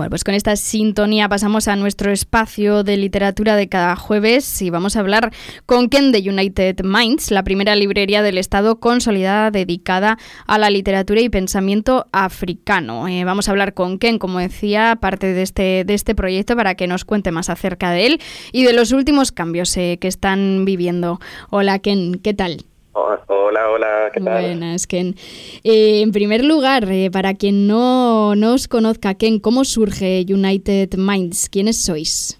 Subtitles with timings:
[0.00, 4.70] Bueno, pues con esta sintonía pasamos a nuestro espacio de literatura de cada jueves y
[4.70, 5.30] vamos a hablar
[5.66, 11.20] con Ken de United Minds, la primera librería del Estado consolidada dedicada a la literatura
[11.20, 13.08] y pensamiento africano.
[13.08, 16.76] Eh, vamos a hablar con Ken, como decía, parte de este, de este proyecto para
[16.76, 18.20] que nos cuente más acerca de él
[18.52, 21.20] y de los últimos cambios eh, que están viviendo.
[21.50, 22.64] Hola Ken, ¿qué tal?
[22.92, 24.42] Hola, hola, ¿qué tal?
[24.42, 25.14] Buenas, Ken.
[25.62, 30.96] Eh, en primer lugar, eh, para quien no, no, os conozca, Ken, ¿cómo surge United
[30.96, 31.48] Minds?
[31.48, 32.36] ¿Quiénes sois?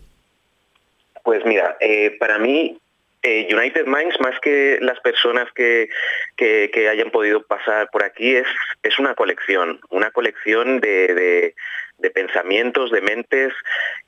[1.22, 2.76] Pues mira, eh, para mí
[3.22, 5.88] United Minds, más que las personas que,
[6.36, 8.46] que, hayan podido pasar por aquí, es,
[8.82, 11.54] es una colección, una colección de,
[11.98, 13.52] de, pensamientos, de mentes,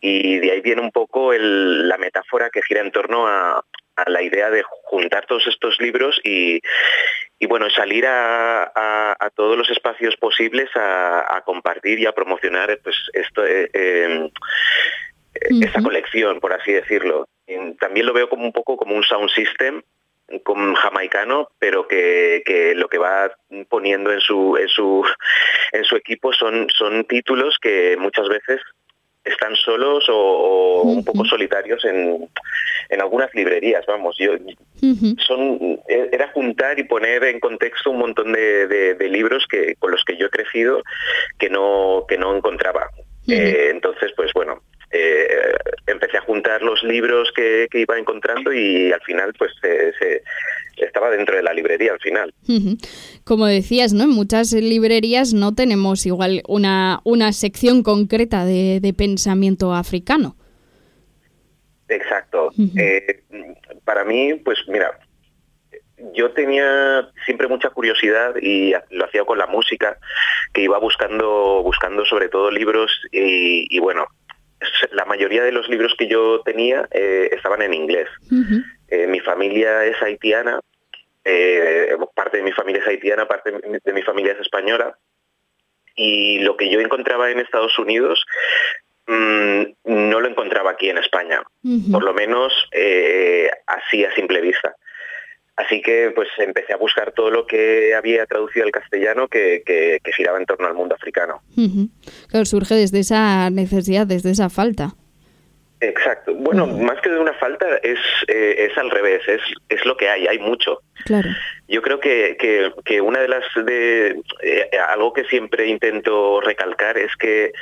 [0.01, 3.63] y de ahí viene un poco el, la metáfora que gira en torno a,
[4.05, 6.61] a la idea de juntar todos estos libros y,
[7.49, 13.71] bueno, salir a, todos los espacios posibles a, compartir y a promocionar pues esto eh,
[13.73, 14.31] em,
[15.35, 17.27] esta colección, por así decirlo.
[17.81, 19.83] también lo veo como un poco como un sound system
[20.45, 23.33] como jamaicano, pero que, lo que va
[23.69, 25.05] poniendo en su, en su,
[25.73, 28.61] en su equipo son, son títulos que muchas veces
[29.25, 32.29] están solos o, un poco solitarios en,
[32.89, 34.17] en, algunas librerías, vamos.
[34.19, 34.33] Yo,
[35.19, 40.05] son, e, era juntar y poner en contexto un montón de, libros que, con los
[40.05, 40.83] que yo he crecido
[41.39, 42.89] que no, que no encontraba.
[43.29, 44.63] Eh, entonces, pues bueno,
[44.93, 45.55] eh,
[45.87, 50.23] empecé a juntar los libros que, iba encontrando y al final pues se,
[50.77, 52.35] estaba dentro de la librería al final.
[53.25, 54.05] Como decías, ¿no?
[54.05, 60.37] En muchas librerías no tenemos igual una, una sección concreta de, pensamiento africano.
[61.89, 62.51] Exacto.
[62.77, 63.23] Eh,
[63.85, 64.99] para mí, pues mira,
[66.15, 69.97] yo tenía siempre mucha curiosidad y lo hacía con la música,
[70.53, 74.07] que iba buscando, buscando sobre todo libros y bueno,
[74.93, 78.09] la mayoría de los libros que yo tenía eh, estaban en inglés.
[78.89, 80.61] Eh, mi familia es haitiana,
[81.25, 84.97] eh, parte de mi familia es haitiana, parte de mi familia es española,
[85.95, 88.25] y lo que yo encontraba en Estados Unidos
[89.07, 91.43] mm, no lo encontraba aquí en España,
[91.91, 92.53] por lo menos
[93.67, 94.75] así a simple vista.
[95.57, 99.63] Así que pues empecé a buscar todo lo que había traducido al castellano que,
[100.17, 101.43] giraba en torno al mundo africano.
[102.29, 104.95] Claro, surge desde esa necesidad, desde esa falta.
[105.83, 106.33] Exacto.
[106.33, 107.99] Bueno, más que de una falta es,
[108.29, 110.81] eh, es al revés, es, es lo que hay, hay mucho.
[111.05, 111.29] Claro.
[111.67, 112.37] Yo creo que,
[112.85, 117.53] que, una de las de eh, algo que siempre intento recalcar es que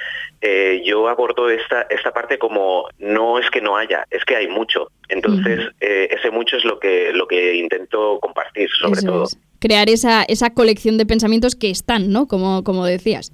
[0.43, 4.49] eh, yo abordo esta esta parte como no es que no haya, es que hay
[4.49, 4.91] mucho.
[5.09, 9.29] Entonces ese mucho es lo que lo que intento compartir sobre todo.
[9.61, 12.27] Crear esa esa colección de pensamientos que están, ¿no?
[12.29, 13.33] Como como decías.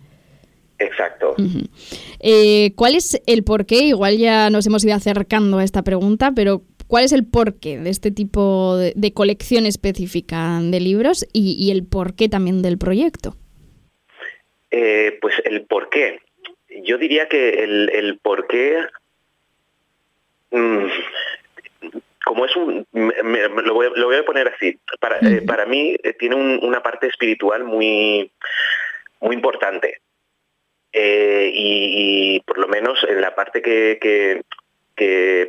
[0.79, 1.35] Exacto.
[2.21, 3.77] Eh, ¿Cuál es el porqué?
[3.77, 7.91] Igual ya nos hemos ido acercando a esta pregunta, pero ¿cuál es el porqué de
[7.91, 13.37] este tipo de, colección específica de libros y, el porqué también del proyecto?
[14.71, 16.21] Eh, pues el porqué.
[16.85, 18.79] Yo diría que el, porqué...
[20.51, 20.87] Mm,
[22.25, 27.07] como es un, lo, voy, a poner así, para, eh, para mí tiene una parte
[27.07, 28.33] espiritual muy,
[29.21, 30.01] muy importante.
[30.99, 34.43] Eh, y, por lo menos en la parte que,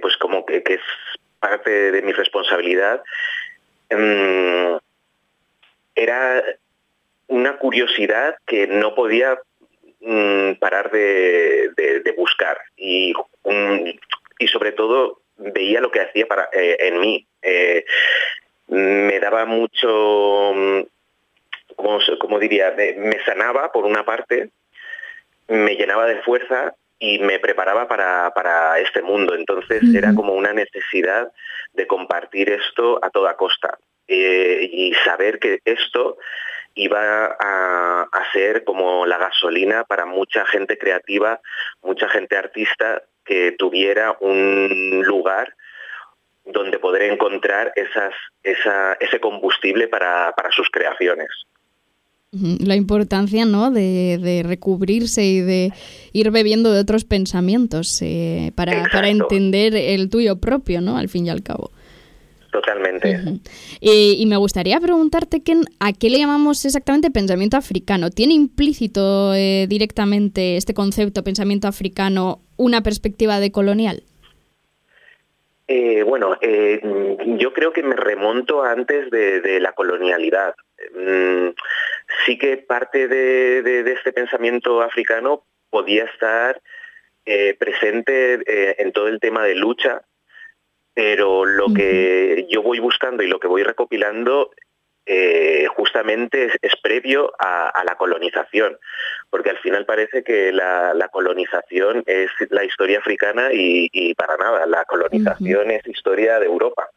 [0.01, 0.81] pues como que, es
[1.39, 3.01] parte de mi responsabilidad,
[3.89, 4.75] mm,
[5.95, 6.43] era
[7.27, 9.39] una curiosidad que no podía
[10.01, 13.13] mm, parar de, buscar y,
[14.39, 17.25] y sobre todo veía lo que hacía para, eh, en mí.
[17.41, 17.85] Eh,
[18.67, 20.81] me daba mucho, mm,
[22.19, 24.49] como, diría, me sanaba por una parte,
[25.47, 29.35] me llenaba de fuerza y me preparaba para, este mundo.
[29.35, 31.31] Entonces era como una necesidad
[31.73, 33.77] de compartir esto a toda costa
[34.07, 36.17] eh, y saber que esto
[36.75, 41.39] iba a, ser como la gasolina para mucha gente creativa,
[41.81, 45.55] mucha gente artista que tuviera un lugar
[46.43, 48.13] donde poder encontrar esas,
[48.43, 51.29] ese combustible para sus creaciones.
[52.31, 53.71] La importancia ¿no?
[53.71, 55.71] de, recubrirse y de
[56.11, 60.97] ir bebiendo de otros pensamientos eh, para, para, entender el tuyo propio, ¿no?
[60.97, 61.71] Al fin y al cabo.
[62.51, 63.39] Totalmente.
[63.81, 68.09] y me gustaría preguntarte, Ken, ¿a qué le llamamos exactamente pensamiento africano?
[68.09, 74.03] ¿Tiene implícito eh, directamente este concepto, pensamiento africano, una perspectiva de colonial?
[75.67, 76.37] Eh, bueno,
[77.37, 80.55] yo creo que me remonto antes de, la colonialidad.
[80.95, 81.49] Mm,
[82.25, 86.61] sí que parte de, este pensamiento africano podía estar
[87.59, 90.01] presente en todo el tema de lucha,
[90.93, 94.51] pero lo que yo voy buscando y lo que voy recopilando
[95.09, 98.77] eh, justamente es, previo a, la colonización,
[99.29, 104.83] porque al final parece que la, colonización es la historia africana y, para nada, la
[104.83, 106.89] colonización es historia de Europa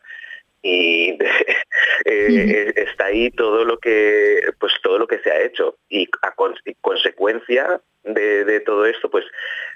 [0.63, 1.17] y
[2.05, 6.35] eh, está ahí todo lo que pues todo lo que se ha hecho y a
[6.81, 9.25] consecuencia de, todo esto pues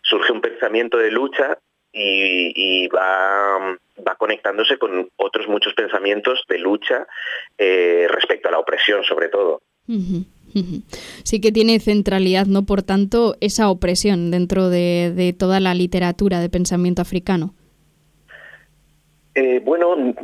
[0.03, 1.59] surge un pensamiento de lucha
[1.97, 7.07] y, va, va, conectándose con otros muchos pensamientos de lucha
[7.57, 9.63] eh, respecto a la opresión, sobre todo.
[11.25, 12.65] Sí que tiene centralidad, ¿no?
[12.65, 17.55] Por tanto, esa opresión dentro de, toda la literatura de pensamiento africano.
[19.37, 20.15] Eh, bueno,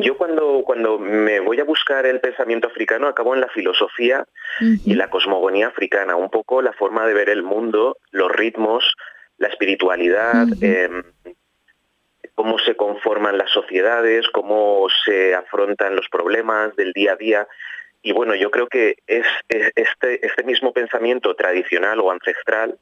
[0.00, 4.26] yo cuando, cuando me voy a buscar el pensamiento africano acabo en la filosofía
[4.60, 8.94] y la cosmogonía africana, un poco la forma de ver el mundo, los ritmos,
[9.36, 11.02] la espiritualidad, em,
[12.34, 17.48] cómo se conforman las sociedades, cómo se afrontan los problemas del día a día.
[18.02, 22.78] Y bueno, yo creo que es, este, este, mismo pensamiento tradicional o ancestral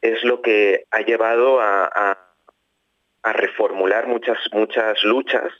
[0.00, 2.23] es lo que ha llevado a,
[3.32, 5.52] reformular muchas, muchas luchas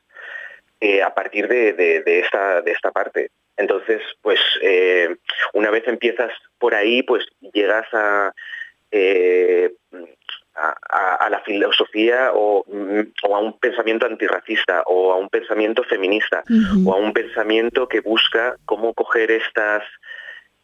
[0.81, 3.31] eh, a partir de, esta, de esta parte.
[3.57, 5.17] Entonces, pues eh,
[5.53, 8.33] una vez empiezas por ahí, pues llegas a,
[8.91, 9.73] eh,
[10.55, 12.65] a, la filosofía o,
[13.23, 16.45] a un pensamiento antirracista o a un pensamiento feminista
[16.85, 19.83] o a un pensamiento que busca cómo coger estas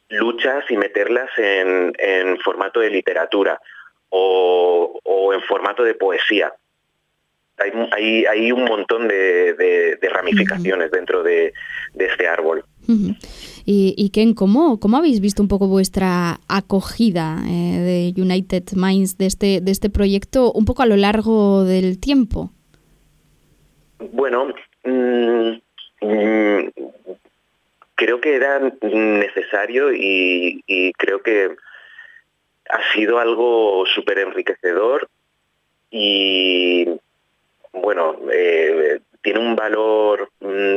[0.09, 3.61] luchas y meterlas en, formato de literatura
[4.11, 6.53] o, en formato de poesía.
[7.61, 11.53] Hay, hay, un montón de, ramificaciones dentro de,
[11.99, 12.65] este árbol.
[13.67, 19.27] Y, Ken, ¿cómo, ¿cómo habéis visto un poco vuestra acogida eh, de United Minds, de
[19.27, 22.51] este, de este proyecto, un poco a lo largo del tiempo?
[24.13, 24.49] Bueno,
[24.85, 25.51] mm,
[26.01, 26.71] mm,
[27.95, 31.51] creo que era necesario y, creo que
[32.71, 35.09] ha sido algo súper enriquecedor
[35.91, 36.87] y
[37.73, 40.77] bueno, eh, tiene un valor mm,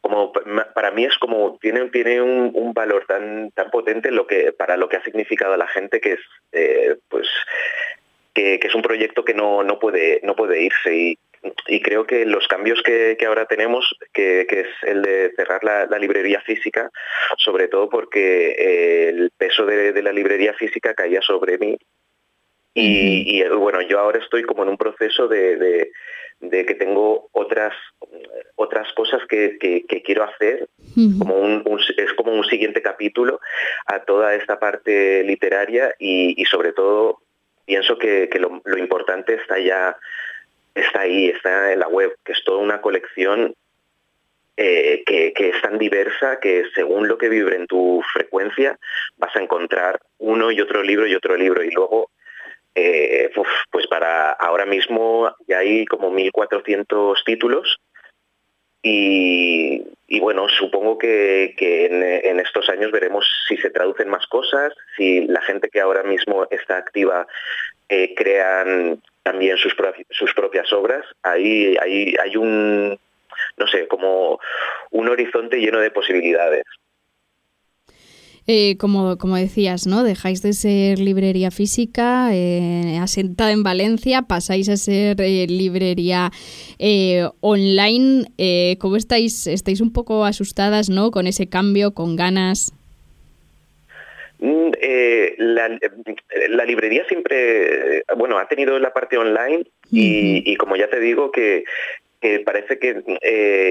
[0.00, 0.32] como
[0.74, 4.88] para mí es como tiene tiene un, valor tan tan potente lo que para lo
[4.88, 6.20] que ha significado a la gente que es
[6.52, 7.28] eh, pues
[8.34, 11.18] que, es un proyecto que no, no puede no puede irse y,
[11.82, 16.90] creo que los cambios que, ahora tenemos, que, es el de cerrar la, librería física,
[17.38, 21.78] sobre todo porque eh, el peso de, la librería física caía sobre mí.
[22.72, 25.90] Y, bueno, yo ahora estoy como en un proceso de
[26.40, 27.74] de que tengo otras
[28.56, 29.58] otras cosas que,
[30.04, 30.68] quiero hacer,
[31.18, 33.40] como un, es como un siguiente capítulo
[33.86, 37.20] a toda esta parte literaria y, sobre todo
[37.64, 39.96] pienso que, lo, importante está ya,
[40.74, 43.54] está ahí, está en la web, que es toda una colección
[44.56, 48.78] eh, que, que, es tan diversa que según lo que vibre en tu frecuencia
[49.16, 51.62] vas a encontrar uno y otro libro y otro libro.
[51.62, 52.10] Y luego
[52.74, 53.30] eh,
[53.70, 57.78] pues para ahora mismo ya hay como 1.400 títulos
[58.82, 59.84] y,
[60.20, 65.68] bueno, supongo que, en, estos años veremos si se traducen más cosas, si la gente
[65.68, 67.26] que ahora mismo está activa
[67.88, 69.76] eh, crean también sus,
[70.10, 71.04] sus propias obras.
[71.22, 72.98] Ahí, ahí hay un,
[73.58, 74.40] no sé, como
[74.90, 76.64] un horizonte lleno de posibilidades.
[78.52, 80.02] Eh, como, como decías, ¿no?
[80.02, 86.32] Dejáis de ser librería física eh, asentada en Valencia, pasáis a ser eh, librería
[87.42, 88.24] online.
[88.80, 89.46] ¿Cómo estáis?
[89.46, 91.12] ¿Estáis un poco asustadas, ¿no?
[91.12, 92.72] Con ese cambio, con ganas.
[94.40, 94.72] Mm,
[95.38, 101.62] la, librería siempre, bueno, ha tenido la parte online y, como ya te digo que,
[102.44, 102.94] parece que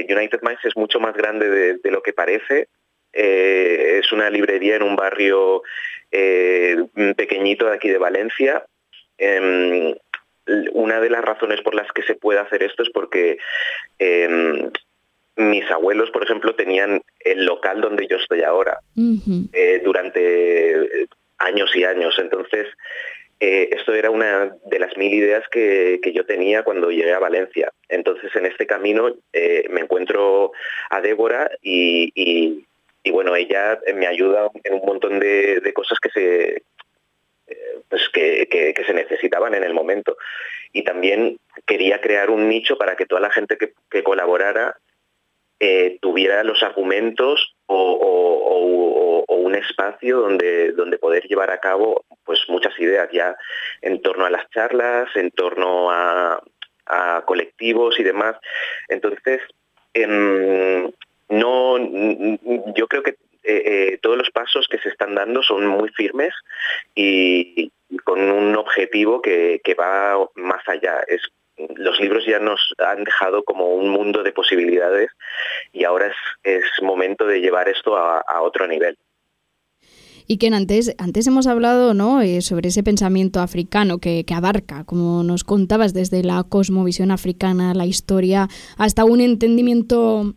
[0.09, 2.69] United Minds es mucho más grande de lo que parece
[3.13, 5.63] eh, es una librería en un barrio
[6.11, 6.77] eh,
[7.15, 8.65] pequeñito de aquí de Valencia.
[9.17, 9.95] Em,
[10.73, 13.37] una de las razones por las que se puede hacer esto es porque
[13.99, 14.71] em,
[15.35, 18.79] mis abuelos, por ejemplo, tenían el local donde yo estoy ahora
[19.53, 22.17] eh, durante años y años.
[22.19, 22.67] Entonces,
[23.39, 27.71] esto era una de las mil ideas que, yo tenía cuando llegué a Valencia.
[27.87, 30.51] Entonces, en este camino me encuentro
[30.89, 32.65] a Débora y, y
[33.11, 36.63] bueno, ella me ayuda en un montón de, cosas que se,
[37.47, 40.17] eh, pues que, se necesitaban en el momento.
[40.71, 44.77] Y también quería crear un nicho para que toda la gente que, colaborara
[45.59, 52.77] eh, tuviera los argumentos o, un espacio donde, donde poder llevar a cabo pues muchas
[52.79, 53.35] ideas ya
[53.81, 56.41] en torno a las charlas, en torno a,
[57.25, 58.35] colectivos y demás.
[58.87, 59.41] Entonces,
[59.93, 60.91] em,
[61.29, 61.77] no,
[62.75, 66.33] yo creo que eh, eh, todos los pasos que se están dando son muy firmes
[66.93, 67.71] y,
[68.03, 71.01] con un objetivo que, va más allá.
[71.75, 75.09] Los libros ya nos han dejado como un mundo de posibilidades
[75.73, 76.11] y ahora
[76.43, 78.97] es, momento de llevar esto a, otro nivel.
[80.27, 82.21] Y que antes, antes hemos hablado ¿no?
[82.21, 87.87] Eh, sobre ese pensamiento africano que, abarca, como nos contabas, desde la cosmovisión africana, la
[87.87, 90.35] historia, hasta un entendimiento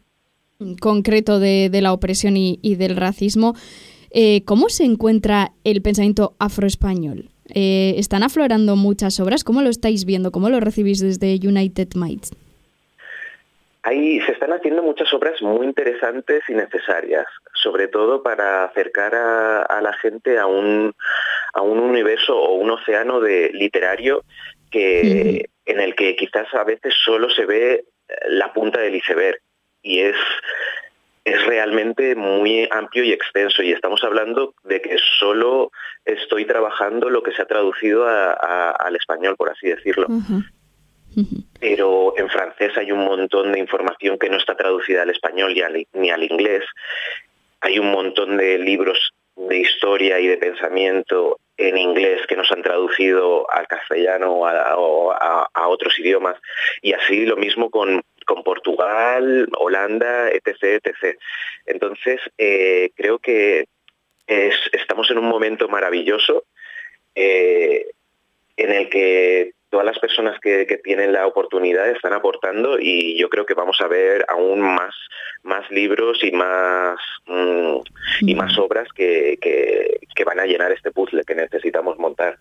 [0.81, 3.54] concreto de, la opresión y, del racismo.
[4.11, 7.31] Eh, ¿Cómo se encuentra el pensamiento afroespañol?
[7.54, 9.45] Eh, ¿Están aflorando muchas obras?
[9.45, 10.31] ¿Cómo lo estáis viendo?
[10.31, 12.33] ¿Cómo lo recibís desde United Minds?
[13.85, 19.81] Ahí se están haciendo muchas obras muy interesantes y necesarias, sobre todo para acercar a,
[19.83, 20.95] la gente a un,
[21.52, 24.23] a un universo o un océano de literario
[24.71, 27.85] que, en el que quizás a veces solo se ve
[28.28, 29.40] la punta del iceberg
[29.82, 30.16] y es,
[31.24, 35.70] es realmente muy amplio y extenso y estamos hablando de que solo
[36.04, 40.06] estoy trabajando lo que se ha traducido al español, por así decirlo.
[41.60, 45.54] Pero en francés hay un montón de información que no está traducida al español
[45.92, 46.64] ni al, inglés.
[47.60, 52.62] Hay un montón de libros de historia y de pensamiento en inglés que nos han
[52.62, 56.36] traducido al castellano o a, otros idiomas.
[56.80, 60.81] Y así lo mismo con con Portugal, Holanda, etc.
[60.85, 61.19] etc.
[61.67, 63.67] Entonces, eh, creo que
[64.26, 66.45] estamos en un momento maravilloso
[67.14, 67.87] eh,
[68.57, 73.47] en el que todas las personas que, tienen la oportunidad están aportando y yo creo
[73.47, 74.95] que vamos a ver aún más,
[75.43, 77.79] más libros y más, mm,
[78.21, 79.38] y más obras que,
[80.26, 82.38] van a llenar este puzzle que necesitamos montar.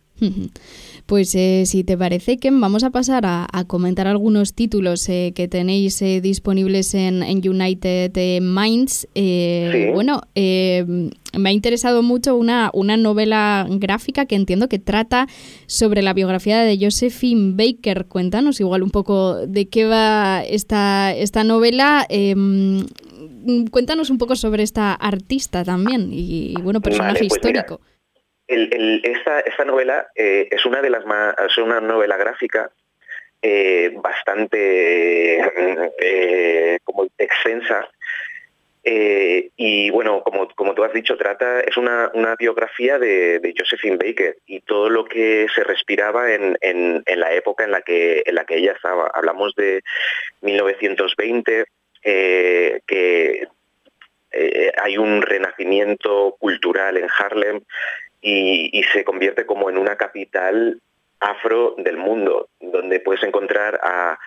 [1.12, 5.50] Pues eh, si te parece, Ken, vamos a pasar a, comentar algunos títulos eh, que
[5.50, 9.10] tenéis eh, disponibles en, United Minds.
[9.94, 15.28] Bueno, me ha interesado mucho una, una novela gráfica que entiendo que trata
[15.66, 18.06] sobre la biografía de Josephine Baker.
[18.06, 22.06] Cuéntanos igual un poco de qué va esta, esta novela.
[22.08, 22.86] Em,
[23.70, 27.82] cuéntanos un poco sobre esta artista también y, bueno, personaje pues histórico.
[28.52, 32.70] Esta, novela eh, es una de las más, es una novela gráfica
[33.42, 35.40] eh, bastante
[36.00, 37.90] eh, como extensa
[38.84, 44.62] y bueno, como, como tú has dicho, trata, es una, biografía de, Josephine Baker y
[44.62, 48.72] todo lo que se respiraba en, la época en la, que, en la que ella
[48.72, 49.12] estaba.
[49.14, 49.84] Hablamos de
[50.42, 51.66] 1920,
[52.04, 53.48] eh, que
[54.82, 57.62] hay un renacimiento cultural en Harlem
[58.22, 60.80] y se convierte como en una capital
[61.20, 64.20] afro del mundo, donde puedes encontrar a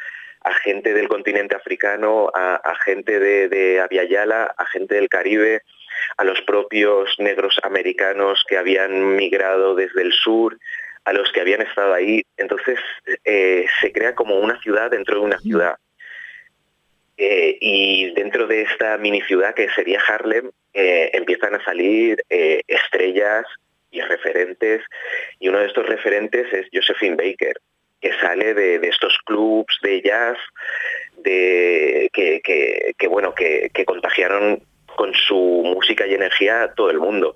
[0.45, 5.63] a gente del continente africano, a, gente de, de Aviala, a gente del Caribe,
[6.19, 10.59] a los propios negros americanos que habían migrado desde el sur,
[11.07, 12.23] a los que habían estado ahí.
[12.37, 12.79] Entonces
[13.25, 15.77] eh, se crea como una ciudad dentro de una ciudad.
[17.17, 23.47] Eh, y dentro de esta mini ciudad que sería Harlem, eh, empiezan a salir estrellas
[23.95, 24.83] y referentes.
[25.39, 27.57] Y uno de estos referentes es Josephine Baker,
[28.01, 30.37] que sale de, estos clubs de jazz
[31.19, 34.61] de, que, bueno, que, contagiaron
[34.97, 37.35] con su música y energía todo el mundo.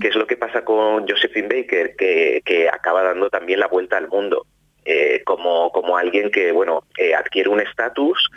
[0.00, 1.96] ¿Qué es lo que pasa con Josephine Baker?
[1.96, 4.46] Que, acaba dando también la vuelta al mundo.
[4.84, 8.28] Eh, como, como alguien que bueno eh, adquiere un estatus,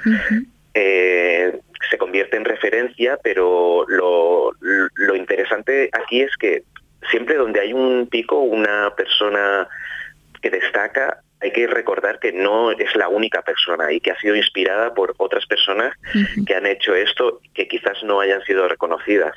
[0.75, 1.57] eh,
[1.89, 6.61] se convierte en referencia, pero lo, lo interesante aquí es que
[7.09, 9.67] siempre donde hay un pico, una persona
[10.41, 14.35] que destaca, hay que recordar que no es la única persona y que ha sido
[14.35, 15.93] inspirada por otras personas
[16.45, 19.35] que han hecho esto que quizás no hayan sido reconocidas.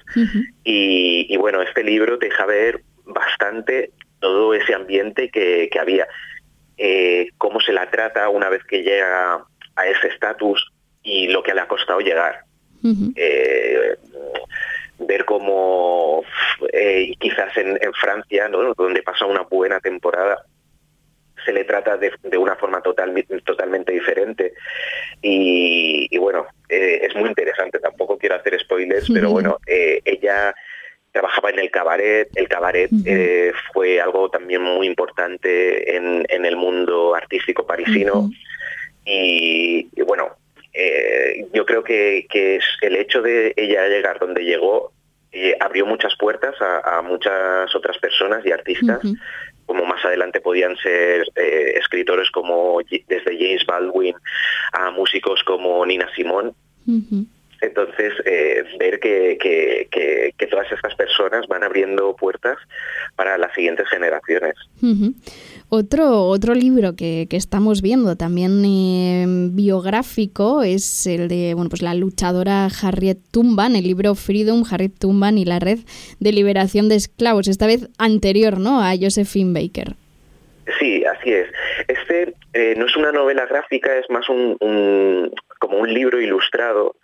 [0.64, 6.06] y, bueno, este libro deja ver bastante todo ese ambiente que, había,
[6.76, 9.44] eh, cómo se la trata una vez que llega
[9.76, 10.70] a ese estatus
[11.02, 12.44] y lo que le ha costado llegar.
[13.16, 13.96] Eh,
[14.98, 16.22] ver cómo
[16.72, 20.44] eh, quizás en, Francia, donde pasa una buena temporada,
[21.44, 24.54] se le trata de, una forma total, totalmente diferente.
[25.22, 30.54] Y, bueno, eh, es muy interesante, tampoco quiero hacer spoilers, pero bueno, eh, ella
[31.12, 32.90] trabajaba en el cabaret, el cabaret
[33.72, 38.30] fue algo también muy importante en, el mundo artístico parisino.
[39.10, 40.36] Y, bueno,
[41.52, 44.92] yo creo que, es el hecho de ella llegar donde llegó
[45.61, 49.00] abrió muchas puertas a, muchas otras personas y artistas.
[49.66, 54.14] Como más adelante podían ser eh, escritores como desde James Baldwin
[54.73, 56.54] a músicos como Nina Simón.
[57.60, 62.56] Entonces, eh, ver que, que, todas estas personas van abriendo puertas
[63.16, 64.54] para las siguientes generaciones.
[65.68, 71.94] Otro, otro libro que, estamos viendo también eh, biográfico es el de bueno, pues la
[71.94, 75.80] luchadora Harriet Tubman, el libro Freedom, Harriet Tubman y la red
[76.20, 78.80] de liberación de esclavos, esta vez anterior ¿no?
[78.80, 79.94] a Josephine Baker.
[80.78, 81.48] Sí, así es.
[81.86, 86.96] Este eh, no es una novela gráfica, es más un, como un libro ilustrado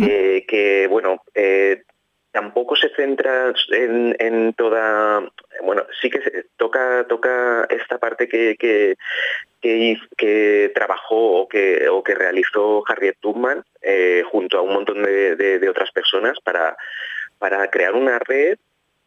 [0.00, 1.22] eh, que, bueno,
[2.32, 5.22] tampoco se centra en, toda
[5.62, 8.96] bueno sí que se, toca toca esta parte que, que,
[10.16, 15.68] que, trabajó o que, o que realizó Harriet Tubman eh, junto a un montón de,
[15.68, 16.76] otras personas para,
[17.38, 18.58] para crear una red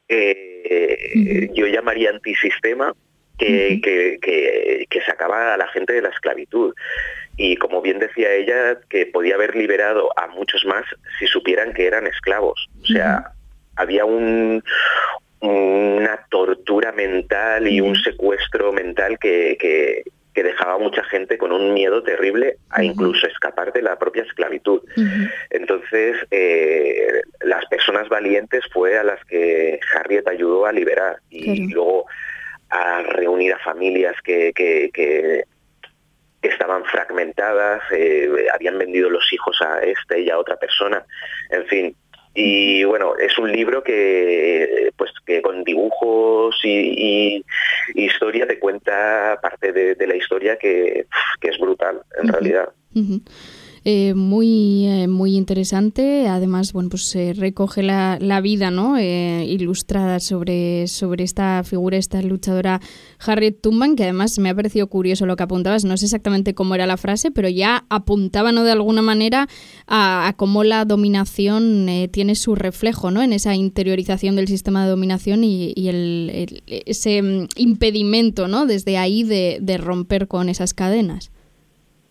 [0.08, 2.94] eh, yo llamaría antisistema
[3.38, 6.74] que, que, que, sacaba a la gente de la esclavitud.
[7.38, 10.84] Y como bien decía ella, que podía haber liberado a muchos más
[11.20, 12.70] si supieran que eran esclavos.
[12.82, 13.32] O sea,
[13.76, 14.64] había un,
[15.42, 20.04] una tortura mental y un secuestro mental que, que,
[20.44, 24.82] dejaba a mucha gente con un miedo terrible a incluso escapar de la propia esclavitud.
[25.50, 32.06] Entonces, eh, las personas valientes fue a las que Harriet ayudó a liberar y luego
[32.70, 35.46] a reunir a familias que, que,
[36.48, 41.06] estaban fragmentadas, eh, habían vendido los hijos a este y a otra persona,
[41.50, 41.96] en fin.
[42.34, 47.46] Y bueno, es un libro que, pues, que con dibujos y,
[47.94, 51.08] historia te cuenta parte de, la historia que,
[51.42, 52.70] es brutal, en realidad.
[53.88, 56.28] Eh, muy, eh, muy interesante.
[56.28, 58.98] Además, bueno, pues se recoge la, la vida ¿no?
[58.98, 62.82] Eh, ilustrada sobre, sobre esta figura, esta luchadora
[63.20, 65.86] Harriet Tubman, que además me ha parecido curioso lo que apuntabas.
[65.86, 68.64] No sé exactamente cómo era la frase, pero ya apuntaba ¿no?
[68.64, 69.48] de alguna manera
[69.86, 73.22] a, cómo la dominación tiene su reflejo ¿no?
[73.22, 78.66] en esa interiorización del sistema de dominación y, el, ese mm, impedimento ¿no?
[78.66, 81.30] desde ahí de, de romper con esas cadenas.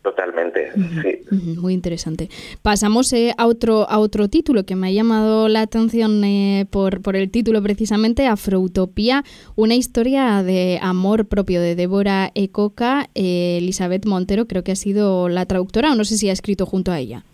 [0.04, 0.70] Totalmente,
[1.02, 1.56] sí.
[1.56, 2.28] Muy interesante.
[2.60, 7.00] Pasamos eh, a, otro, a otro título que me ha llamado la atención eh, por,
[7.00, 9.24] por el título precisamente, Afroutopía,
[9.56, 13.08] una historia de amor propio de Débora Ecoca.
[13.14, 16.66] Eh, Elizabeth Montero creo que ha sido la traductora o no sé si ha escrito
[16.66, 17.24] junto a ella.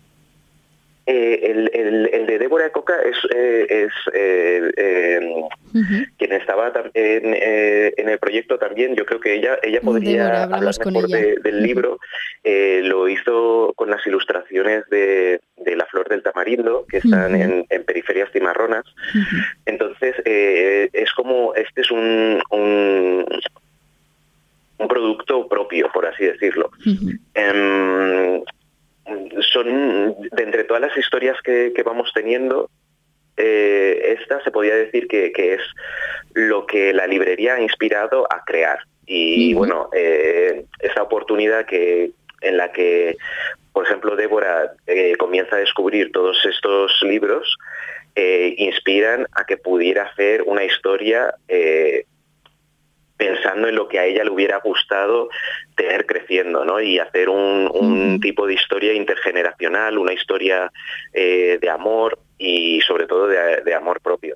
[1.13, 5.43] Eh, el, de Débora Coca es, eh, eh,
[6.17, 8.95] quien estaba en, el proyecto también.
[8.95, 11.99] Yo creo que ella ella podría hablar mejor del libro.
[12.45, 15.41] lo hizo con las ilustraciones de,
[15.75, 18.85] La Flor del Tamarindo, que están en, periferias cimarronas.
[19.65, 23.27] Entonces, es como, este es un, un,
[24.87, 26.71] producto propio, por así decirlo
[29.51, 32.69] son, de entre todas las historias que, vamos teniendo,
[33.37, 35.61] eh, esta se podría decir que, es
[36.33, 38.79] lo que la librería ha inspirado a crear.
[39.05, 43.17] Y bueno, eh, esa oportunidad que en la que,
[43.73, 47.57] por ejemplo, Débora eh, comienza a descubrir todos estos libros,
[48.15, 51.33] inspiran a que pudiera hacer una historia
[53.17, 55.29] pensando en lo que a ella le hubiera gustado
[55.75, 56.81] tener creciendo, ¿no?
[56.81, 60.71] Y hacer un, tipo de historia intergeneracional, una historia
[61.13, 64.35] eh, de amor y sobre todo de, amor propio.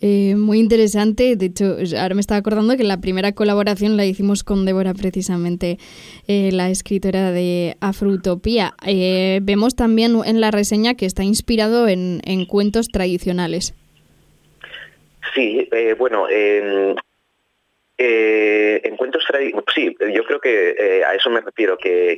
[0.00, 4.44] Eh, muy interesante, de hecho, ahora me estaba acordando que la primera colaboración la hicimos
[4.44, 5.78] con Débora precisamente,
[6.26, 8.74] eh, la escritora de Afrutopía.
[9.42, 13.74] vemos también en la reseña que está inspirado en, cuentos tradicionales.
[15.34, 16.26] Sí, bueno,
[17.98, 19.24] eh, encuentros
[19.74, 22.16] sí, yo creo que eh, a eso me refiero, que,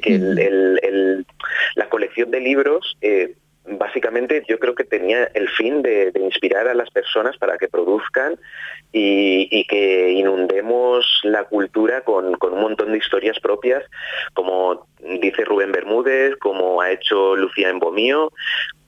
[1.75, 6.75] la colección de libros eh, básicamente yo creo que tenía el fin de, inspirar a
[6.75, 8.39] las personas para que produzcan
[8.93, 13.85] y, que inundemos la cultura con, un montón de historias propias,
[14.35, 18.33] como dice Rubén Bermúdez, como ha hecho Lucía Embomío,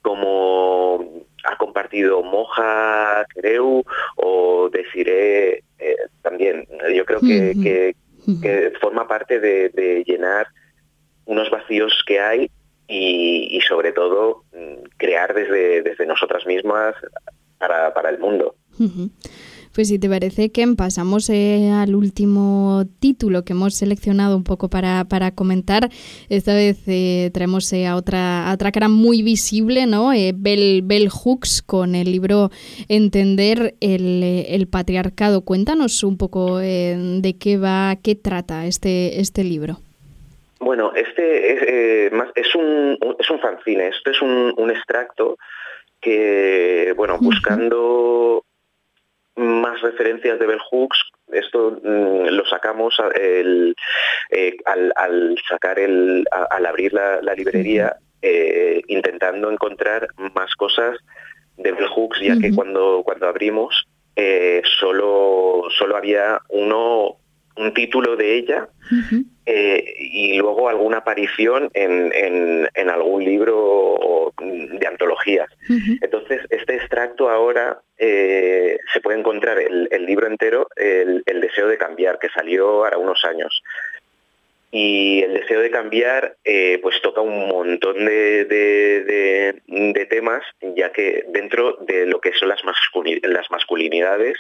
[0.03, 3.85] como ha compartido Moja Creu
[4.17, 5.97] o Desiree eh,
[6.33, 6.67] también.
[6.95, 7.95] Yo creo que,
[8.81, 10.47] forma parte de, llenar
[11.25, 12.51] unos vacíos que hay
[12.89, 16.95] y, sobre todo mm, crear desde, desde nosotras mismas
[17.59, 18.57] para, para el mundo.
[19.75, 24.69] Pues si te parece, que pasamos eh, al último título que hemos seleccionado un poco
[24.69, 25.89] para, para comentar.
[26.29, 30.11] Esta vez eh, traemos a, otra, otra cara muy visible, ¿no?
[30.35, 32.51] Bell, Bell, Hooks con el libro
[32.89, 35.41] Entender el, el patriarcado.
[35.43, 39.79] Cuéntanos un poco de qué va, qué trata este, este libro.
[40.63, 45.37] Bueno, este es, eh, es, un, es un fanzine, esto es un, extracto
[46.01, 48.42] que, bueno, buscando
[49.37, 50.99] más referencias de Bell Hooks,
[51.33, 53.75] esto mm, lo sacamos eh,
[54.67, 60.99] al, sacar el, al abrir la, librería, eh, intentando encontrar más cosas
[61.57, 63.87] de Bell Hooks, ya que cuando, cuando abrimos
[64.79, 67.17] solo, solo había uno
[67.57, 68.69] un título de ella
[69.47, 72.13] eh, y luego alguna aparición en,
[72.75, 75.49] en, algún libro de antologías.
[76.01, 81.69] Entonces, este extracto ahora eh, se puede encontrar el, el libro entero, el, el, deseo
[81.69, 83.63] de cambiar, que salió ahora unos años
[84.75, 89.61] y el deseo de cambiar eh, pues toca un montón de,
[90.09, 90.43] temas
[90.77, 92.61] ya que dentro de lo que son las,
[93.23, 94.39] las masculinidades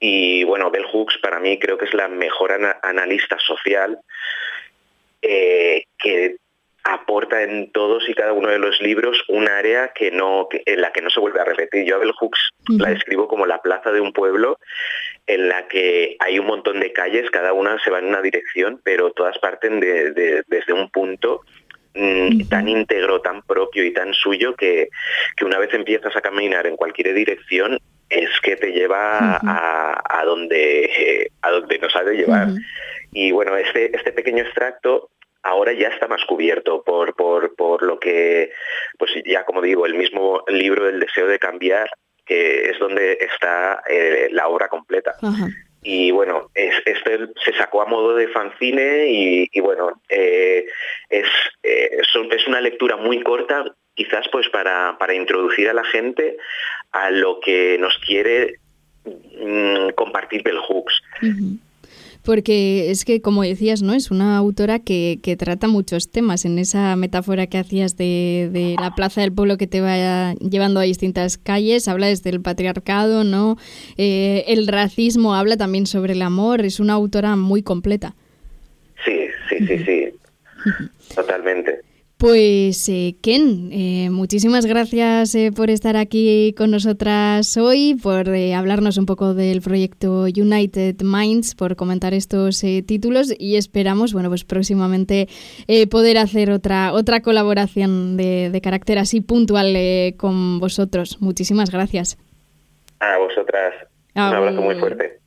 [0.00, 3.98] y bueno Bell Hooks para mí creo que es la mejor analista social
[5.22, 6.36] eh, que
[6.84, 10.92] aporta en todos y cada uno de los libros un área que no, en la
[10.92, 11.84] que no se vuelve a repetir.
[11.84, 14.58] Yo a Bell Hooks la describo como la plaza de un pueblo
[15.28, 18.80] en la que hay un montón de calles, cada una se va en una dirección,
[18.82, 21.42] pero todas parten de, desde un punto
[21.94, 24.88] mm, tan íntegro, tan propio y tan suyo que,
[25.44, 31.50] una vez empiezas a caminar en cualquier dirección es que te lleva a, donde, a
[31.50, 32.48] donde nos ha de llevar.
[33.12, 35.10] Y bueno, este, este pequeño extracto
[35.42, 38.50] ahora ya está más cubierto por, por, lo que,
[38.98, 41.90] pues ya como digo, el mismo libro del deseo de cambiar,
[42.28, 45.14] que es donde está eh, la obra completa.
[45.82, 46.94] Y bueno, este
[47.44, 50.66] se sacó a modo de fanzine y, bueno, eh,
[51.08, 51.26] es,
[51.62, 53.64] eh, es una lectura muy corta,
[53.94, 56.36] quizás pues para, para introducir a la gente
[56.92, 58.56] a lo que nos quiere
[59.04, 61.02] mm, compartir Bell Hooks
[62.28, 63.94] porque es que, como decías, ¿no?
[63.94, 69.22] Es una autora que, trata muchos temas en esa metáfora que hacías de, la plaza
[69.22, 73.56] del pueblo que te va llevando a distintas calles, habla desde el patriarcado, ¿no?
[73.96, 78.14] Eh, el racismo, habla también sobre el amor, es una autora muy completa.
[79.06, 80.08] Sí, sí, sí, sí,
[81.14, 81.80] totalmente.
[82.18, 88.98] Pues eh, Ken, eh, muchísimas gracias eh, por estar aquí con nosotras hoy, por hablarnos
[88.98, 95.28] un poco del proyecto United Minds, por comentar estos títulos y esperamos, bueno, pues próximamente
[95.92, 99.76] poder hacer otra otra colaboración de, de carácter así puntual
[100.16, 101.18] con vosotros.
[101.20, 102.18] Muchísimas gracias.
[102.98, 103.74] A vosotras.
[104.16, 105.20] Un abrazo muy fuerte.